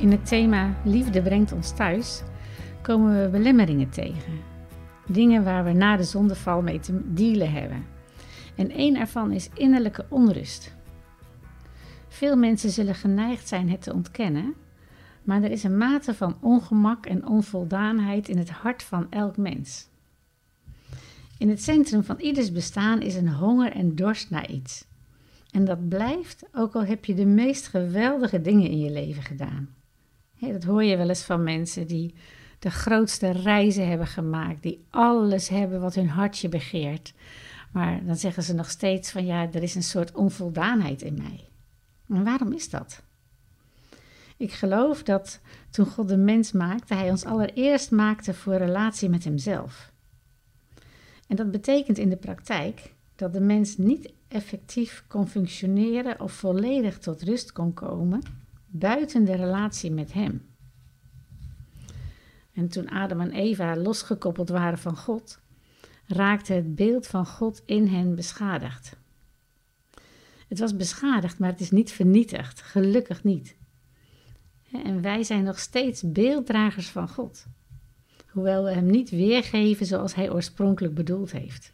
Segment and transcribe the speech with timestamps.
[0.00, 2.22] In het thema Liefde brengt ons thuis
[2.82, 4.40] komen we belemmeringen tegen.
[5.06, 7.84] Dingen waar we na de zondeval mee te dealen hebben.
[8.56, 10.74] En één ervan is innerlijke onrust.
[12.08, 14.54] Veel mensen zullen geneigd zijn het te ontkennen,
[15.22, 19.88] maar er is een mate van ongemak en onvoldaanheid in het hart van elk mens.
[21.38, 24.86] In het centrum van ieders bestaan is een honger en dorst naar iets.
[25.50, 29.78] En dat blijft, ook al heb je de meest geweldige dingen in je leven gedaan.
[30.40, 32.14] Dat hoor je wel eens van mensen die
[32.58, 37.12] de grootste reizen hebben gemaakt, die alles hebben wat hun hartje begeert.
[37.72, 41.44] Maar dan zeggen ze nog steeds van ja, er is een soort onvoldaanheid in mij.
[42.08, 43.02] En waarom is dat?
[44.36, 45.40] Ik geloof dat
[45.70, 49.92] toen God de mens maakte, hij ons allereerst maakte voor relatie met hemzelf.
[51.26, 56.98] En dat betekent in de praktijk dat de mens niet effectief kon functioneren of volledig
[56.98, 58.22] tot rust kon komen
[58.70, 60.48] buiten de relatie met hem.
[62.52, 65.40] En toen Adam en Eva losgekoppeld waren van God,
[66.06, 68.96] raakte het beeld van God in hen beschadigd.
[70.48, 73.56] Het was beschadigd, maar het is niet vernietigd, gelukkig niet.
[74.72, 77.46] En wij zijn nog steeds beelddragers van God,
[78.26, 81.72] hoewel we Hem niet weergeven zoals Hij oorspronkelijk bedoeld heeft.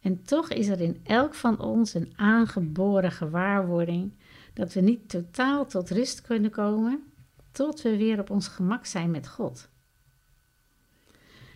[0.00, 4.12] En toch is er in elk van ons een aangeboren gewaarwording
[4.60, 7.02] dat we niet totaal tot rust kunnen komen
[7.52, 9.68] tot we weer op ons gemak zijn met God.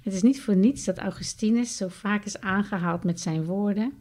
[0.03, 3.93] Het is niet voor niets dat Augustinus zo vaak is aangehaald met zijn woorden.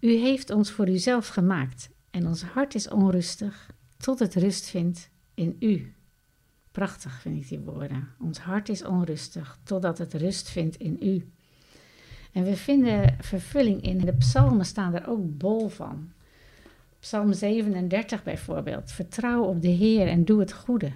[0.00, 5.10] U heeft ons voor uzelf gemaakt en ons hart is onrustig tot het rust vindt
[5.34, 5.94] in u.
[6.70, 8.08] Prachtig vind ik die woorden.
[8.18, 11.32] Ons hart is onrustig totdat het rust vindt in u.
[12.32, 16.12] En we vinden vervulling in de psalmen staan er ook bol van.
[17.04, 18.92] Psalm 37 bijvoorbeeld.
[18.92, 20.92] Vertrouw op de Heer en doe het goede.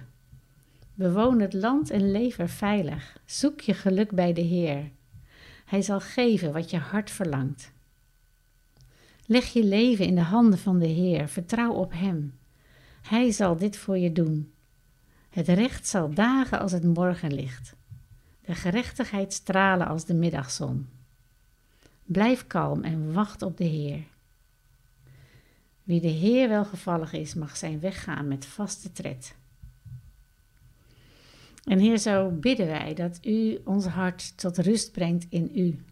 [0.93, 3.17] Bewoon het land en leef er veilig.
[3.25, 4.91] Zoek je geluk bij de Heer.
[5.65, 7.71] Hij zal geven wat je hart verlangt.
[9.25, 11.27] Leg je leven in de handen van de Heer.
[11.27, 12.39] Vertrouw op Hem.
[13.01, 14.53] Hij zal dit voor je doen.
[15.29, 17.75] Het recht zal dagen als het morgenlicht.
[18.41, 20.87] De gerechtigheid stralen als de middagzon.
[22.03, 24.03] Blijf kalm en wacht op de Heer.
[25.89, 29.35] Wie de Heer welgevallig is, mag zijn weg gaan met vaste tred.
[31.63, 35.83] En Heer, zo bidden wij dat U ons hart tot rust brengt in U.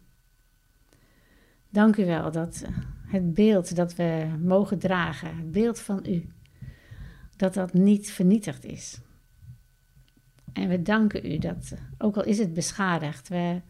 [1.68, 2.64] Dank u wel dat
[3.06, 6.32] het beeld dat we mogen dragen, het beeld van U,
[7.36, 9.00] dat dat niet vernietigd is.
[10.52, 13.60] En we danken U dat, ook al is het beschadigd, we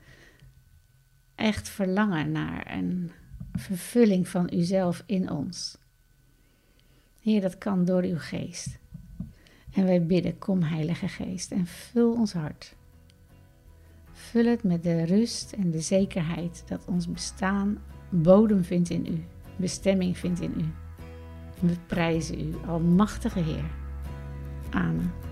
[1.35, 3.11] echt verlangen naar een
[3.53, 5.79] vervulling van Uzelf in ons.
[7.29, 8.79] Heer, dat kan door uw geest.
[9.73, 12.77] En wij bidden, kom Heilige Geest en vul ons hart.
[14.13, 17.79] Vul het met de rust en de zekerheid dat ons bestaan
[18.09, 19.25] bodem vindt in u,
[19.57, 20.65] bestemming vindt in u.
[21.67, 23.71] We prijzen u, Almachtige Heer.
[24.71, 25.28] Amen.